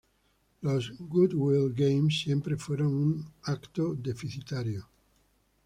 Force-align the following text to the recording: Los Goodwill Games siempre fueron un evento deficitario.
Los 0.61 0.97
Goodwill 0.97 1.73
Games 1.75 2.21
siempre 2.23 2.57
fueron 2.57 2.95
un 2.95 3.31
evento 3.45 3.93
deficitario. 3.93 4.89